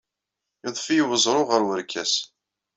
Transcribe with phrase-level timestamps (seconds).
[0.63, 2.13] Yudef-iyi weẓru ɣer werkas.